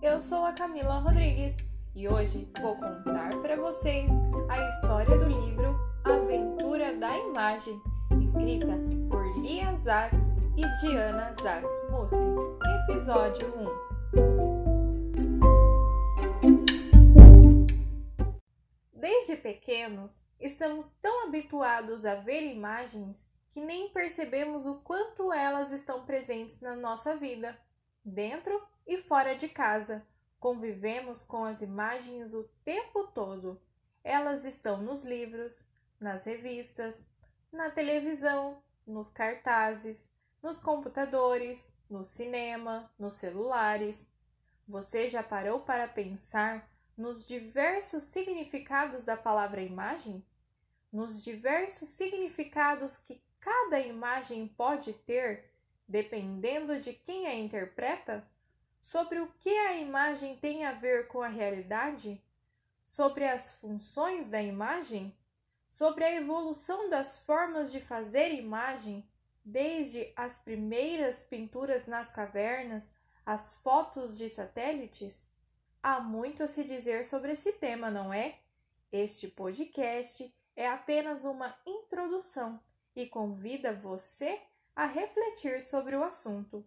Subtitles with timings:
[0.00, 1.56] eu sou a Camila Rodrigues
[1.94, 4.08] e hoje vou contar para vocês
[4.48, 7.80] a história do livro Aventura da Imagem,
[8.22, 8.78] escrita
[9.08, 10.22] por Lia Zatz
[10.56, 12.14] e Diana Zatz Mussi.
[12.84, 13.88] Episódio 1
[18.94, 26.06] Desde pequenos, estamos tão habituados a ver imagens que nem percebemos o quanto elas estão
[26.06, 27.58] presentes na nossa vida,
[28.08, 30.06] dentro e fora de casa.
[30.40, 33.60] Convivemos com as imagens o tempo todo.
[34.02, 37.02] Elas estão nos livros, nas revistas,
[37.52, 44.08] na televisão, nos cartazes, nos computadores, no cinema, nos celulares.
[44.66, 50.24] Você já parou para pensar nos diversos significados da palavra imagem?
[50.92, 55.47] Nos diversos significados que cada imagem pode ter,
[55.88, 58.24] dependendo de quem a interpreta?
[58.80, 62.22] sobre o que a imagem tem a ver com a realidade,
[62.86, 65.16] sobre as funções da imagem,
[65.68, 69.06] sobre a evolução das formas de fazer imagem,
[69.44, 72.90] desde as primeiras pinturas nas cavernas,
[73.24, 75.30] as fotos de satélites?
[75.82, 78.38] Há muito a se dizer sobre esse tema, não é?
[78.90, 82.58] Este podcast é apenas uma introdução
[82.96, 84.40] e convida você
[84.78, 86.64] a refletir sobre o assunto.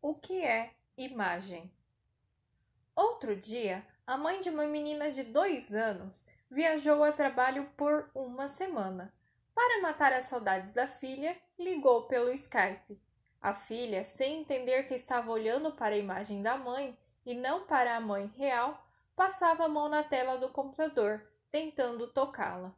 [0.00, 1.70] O que é imagem?
[2.96, 8.48] Outro dia, a mãe de uma menina de dois anos viajou a trabalho por uma
[8.48, 9.12] semana.
[9.54, 12.98] Para matar as saudades da filha, ligou pelo Skype.
[13.42, 17.94] A filha, sem entender que estava olhando para a imagem da mãe e não para
[17.94, 18.82] a mãe real,
[19.14, 22.74] passava a mão na tela do computador, tentando tocá-la.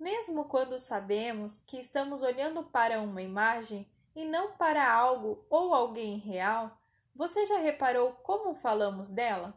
[0.00, 3.86] Mesmo quando sabemos que estamos olhando para uma imagem
[4.16, 6.74] e não para algo ou alguém real,
[7.14, 9.52] você já reparou como falamos dela?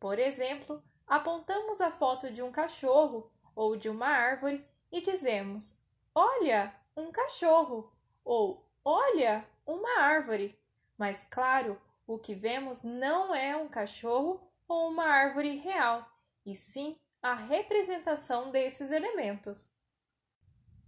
[0.00, 5.80] Por exemplo, apontamos a foto de um cachorro ou de uma árvore e dizemos:
[6.12, 7.92] Olha, um cachorro!
[8.24, 10.58] ou Olha, uma árvore!
[10.98, 16.04] Mas, claro, o que vemos não é um cachorro ou uma árvore real,
[16.44, 19.72] e sim a representação desses elementos.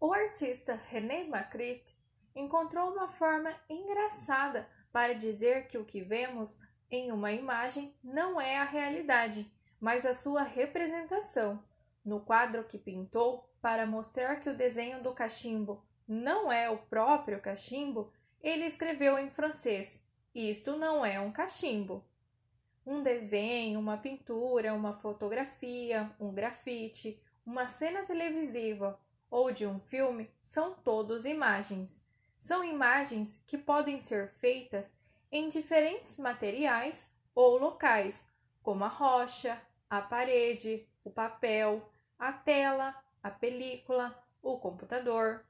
[0.01, 1.95] O artista René Magritte
[2.35, 6.59] encontrou uma forma engraçada para dizer que o que vemos
[6.91, 11.63] em uma imagem não é a realidade, mas a sua representação.
[12.05, 17.41] No quadro que pintou, para mostrar que o desenho do cachimbo não é o próprio
[17.41, 20.03] cachimbo, ele escreveu em francês:
[20.35, 22.05] Isto não é um cachimbo.
[22.91, 28.99] Um desenho, uma pintura, uma fotografia, um grafite, uma cena televisiva
[29.31, 32.05] ou de um filme são todos imagens.
[32.37, 34.93] São imagens que podem ser feitas
[35.31, 38.29] em diferentes materiais ou locais,
[38.61, 45.47] como a rocha, a parede, o papel, a tela, a película, o computador.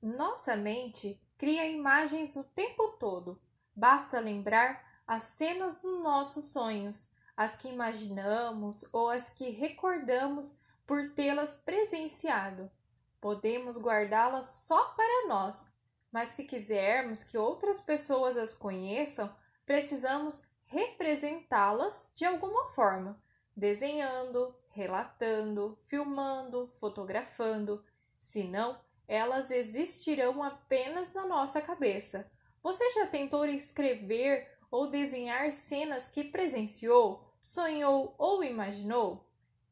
[0.00, 3.42] Nossa mente cria imagens o tempo todo.
[3.74, 11.12] Basta lembrar as cenas dos nossos sonhos, as que imaginamos ou as que recordamos por
[11.14, 12.70] tê-las presenciado.
[13.18, 15.72] Podemos guardá-las só para nós,
[16.12, 23.18] mas se quisermos que outras pessoas as conheçam, precisamos representá-las de alguma forma,
[23.56, 27.82] desenhando, relatando, filmando, fotografando.
[28.18, 32.30] Senão, elas existirão apenas na nossa cabeça.
[32.62, 39.28] Você já tentou escrever ou desenhar cenas que presenciou, sonhou ou imaginou?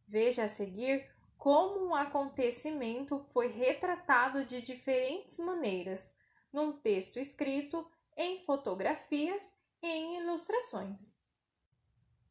[0.07, 6.15] Veja a seguir como um acontecimento foi retratado de diferentes maneiras,
[6.53, 11.15] num texto escrito, em fotografias e em ilustrações.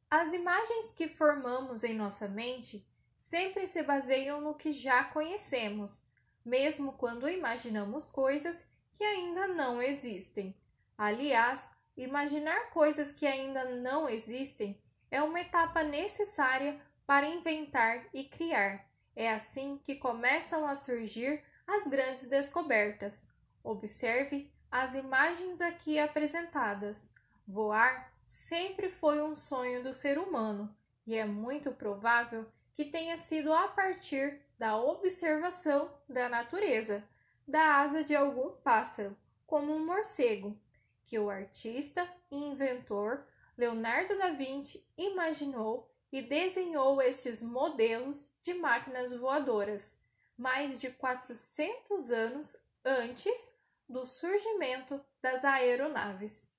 [0.10, 2.86] As imagens que formamos em nossa mente
[3.16, 6.04] sempre se baseiam no que já conhecemos,
[6.44, 10.56] mesmo quando imaginamos coisas que ainda não existem.
[10.98, 18.86] Aliás, imaginar coisas que ainda não existem é uma etapa necessária para inventar e criar.
[19.16, 23.30] É assim que começam a surgir as grandes descobertas.
[23.64, 27.14] Observe as imagens aqui apresentadas.
[27.48, 30.76] Voar sempre foi um sonho do ser humano
[31.06, 37.04] e é muito provável que tenha sido a partir da observação da natureza,
[37.48, 39.16] da asa de algum pássaro,
[39.46, 40.58] como um morcego,
[41.06, 43.26] que o artista e inventor
[43.58, 50.04] Leonardo da Vinci imaginou e desenhou estes modelos de máquinas voadoras
[50.38, 53.58] mais de 400 anos antes
[53.88, 56.52] do surgimento das aeronaves.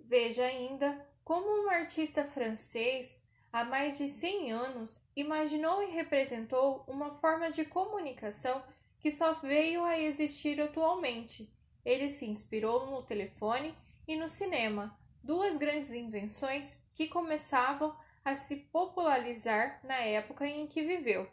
[0.00, 3.22] Veja ainda como um artista francês,
[3.52, 8.62] há mais de 100 anos, imaginou e representou uma forma de comunicação
[8.98, 11.52] que só veio a existir atualmente.
[11.84, 13.74] Ele se inspirou no telefone
[14.06, 20.82] e no cinema, duas grandes invenções que começavam a se popularizar na época em que
[20.82, 21.28] viveu.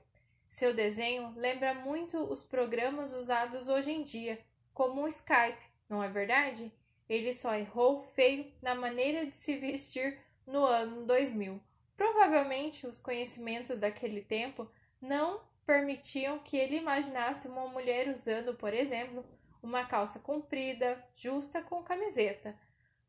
[0.49, 4.39] Seu desenho lembra muito os programas usados hoje em dia,
[4.73, 6.71] como o Skype, não é verdade?
[7.07, 11.59] Ele só errou feio na maneira de se vestir no ano 2000.
[11.95, 14.69] Provavelmente os conhecimentos daquele tempo
[15.01, 19.23] não permitiam que ele imaginasse uma mulher usando, por exemplo,
[19.61, 22.57] uma calça comprida, justa com camiseta.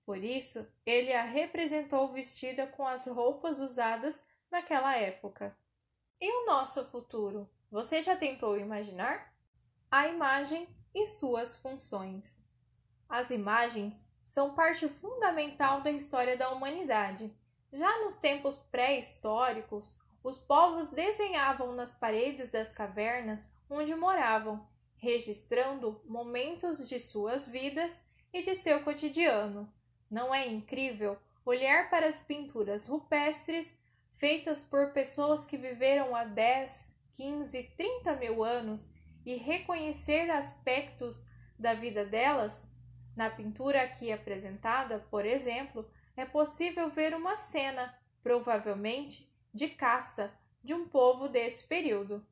[0.05, 4.21] Por isso, ele a representou vestida com as roupas usadas
[4.51, 5.57] naquela época.
[6.21, 7.49] E o nosso futuro?
[7.71, 9.33] Você já tentou imaginar?
[9.91, 12.45] A imagem e suas funções.
[13.09, 17.33] As imagens são parte fundamental da história da humanidade.
[17.73, 24.67] Já nos tempos pré-históricos, os povos desenhavam nas paredes das cavernas onde moravam,
[25.01, 29.73] registrando momentos de suas vidas e de seu cotidiano.
[30.11, 33.79] Não é incrível olhar para as pinturas rupestres
[34.15, 38.93] feitas por pessoas que viveram há 10, 15, 30 mil anos
[39.25, 41.27] e reconhecer aspectos
[41.59, 42.71] da vida delas?
[43.17, 50.31] Na pintura aqui apresentada, por exemplo, é possível ver uma cena, provavelmente de caça,
[50.63, 52.25] de um povo desse período.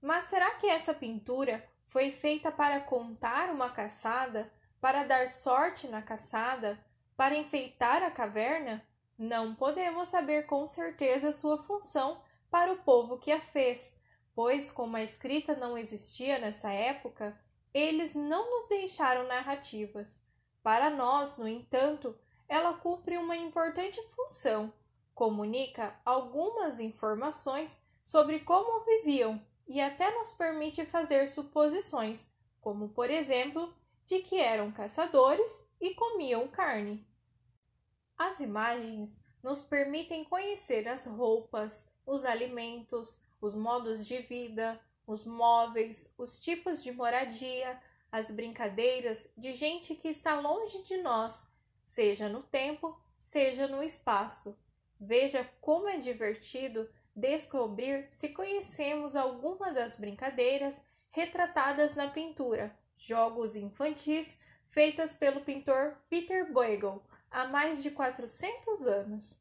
[0.00, 6.02] Mas será que essa pintura foi feita para contar uma caçada, para dar sorte na
[6.02, 6.78] caçada,
[7.16, 8.86] para enfeitar a caverna?
[9.18, 13.96] Não podemos saber com certeza sua função para o povo que a fez,
[14.34, 17.38] pois, como a escrita não existia nessa época,
[17.72, 20.22] eles não nos deixaram narrativas.
[20.62, 22.18] Para nós, no entanto,
[22.48, 24.72] ela cumpre uma importante função.
[25.14, 27.70] Comunica algumas informações
[28.02, 32.30] sobre como viviam e até nos permite fazer suposições,
[32.60, 33.74] como por exemplo,
[34.06, 37.06] de que eram caçadores e comiam carne.
[38.16, 46.14] As imagens nos permitem conhecer as roupas, os alimentos, os modos de vida, os móveis,
[46.16, 47.80] os tipos de moradia,
[48.10, 51.48] as brincadeiras de gente que está longe de nós,
[51.84, 54.58] seja no tempo, seja no espaço.
[54.98, 60.78] Veja como é divertido descobrir se conhecemos alguma das brincadeiras
[61.10, 69.40] retratadas na pintura, jogos infantis feitas pelo pintor Peter Bruegel há mais de 400 anos.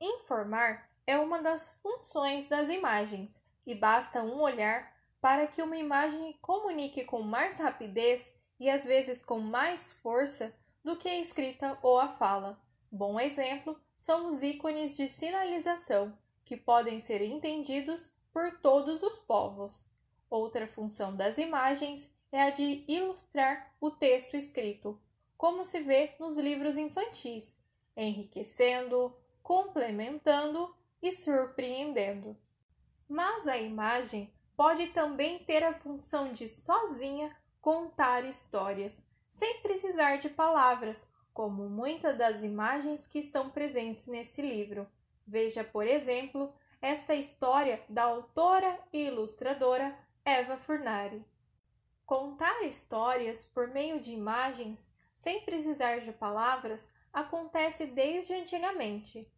[0.00, 6.36] Informar é uma das funções das imagens e basta um olhar para que uma imagem
[6.42, 10.52] comunique com mais rapidez e às vezes com mais força
[10.82, 12.60] do que a escrita ou a fala.
[12.90, 16.16] Bom exemplo são os ícones de sinalização,
[16.48, 19.86] que podem ser entendidos por todos os povos.
[20.30, 24.98] Outra função das imagens é a de ilustrar o texto escrito,
[25.36, 27.54] como se vê nos livros infantis,
[27.94, 32.34] enriquecendo, complementando e surpreendendo.
[33.06, 40.30] Mas a imagem pode também ter a função de sozinha contar histórias, sem precisar de
[40.30, 44.88] palavras, como muitas das imagens que estão presentes nesse livro.
[45.28, 49.94] Veja, por exemplo, esta história da autora e ilustradora
[50.24, 51.22] Eva Furnari.
[52.06, 59.30] Contar histórias por meio de imagens sem precisar de palavras, acontece desde antigamente.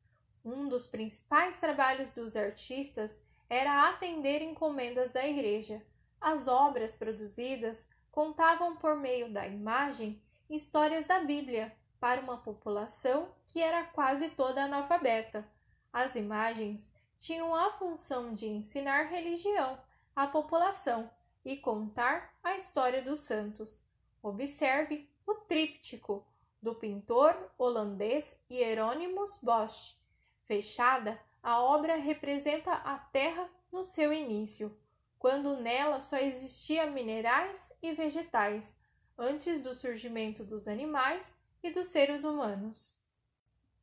[0.44, 5.84] Um dos principais trabalhos dos artistas era atender encomendas da igreja.
[6.20, 13.60] As obras produzidas contavam por meio da imagem histórias da Bíblia para uma população que
[13.60, 15.44] era quase toda analfabeta.
[15.92, 19.78] As imagens tinham a função de ensinar religião
[20.14, 21.10] à população
[21.44, 23.84] e contar a história dos santos.
[24.22, 26.24] Observe o tríptico
[26.62, 29.96] do pintor holandês Hieronymus Bosch.
[30.44, 34.76] Fechada, a obra representa a Terra no seu início,
[35.18, 38.78] quando nela só existia minerais e vegetais,
[39.16, 41.32] antes do surgimento dos animais
[41.62, 42.98] e dos seres humanos.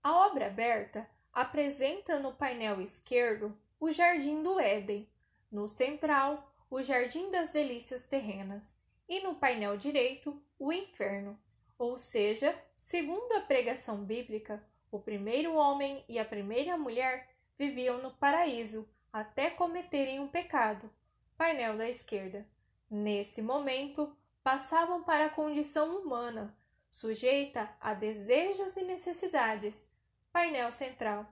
[0.04, 5.08] A obra aberta apresenta no painel esquerdo o Jardim do Éden,
[5.52, 8.76] no central, o Jardim das Delícias Terrenas,
[9.08, 11.40] e no painel direito, o inferno,
[11.78, 18.10] ou seja, segundo a pregação bíblica, o primeiro homem e a primeira mulher viviam no
[18.10, 20.90] paraíso até cometerem um pecado.
[21.38, 22.48] Painel da esquerda.
[22.90, 26.58] Nesse momento, passavam para a condição humana,
[26.90, 29.96] sujeita a desejos e necessidades.
[30.38, 31.26] Painel central.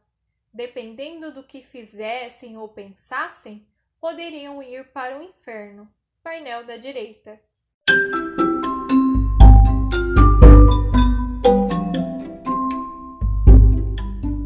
[0.51, 3.63] Dependendo do que fizessem ou pensassem,
[4.01, 5.87] poderiam ir para o inferno.
[6.23, 7.39] Painel da direita.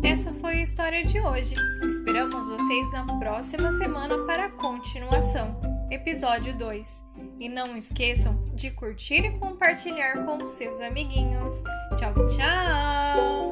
[0.03, 1.55] Essa foi a história de hoje.
[1.81, 5.57] Esperamos vocês na próxima semana para a continuação,
[5.89, 7.01] episódio 2.
[7.39, 11.53] E não esqueçam de curtir e compartilhar com seus amiguinhos.
[11.97, 13.48] Tchau, tchau!